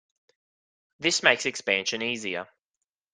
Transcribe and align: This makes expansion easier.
This 0.97 1.21
makes 1.21 1.45
expansion 1.45 2.01
easier. 2.01 2.47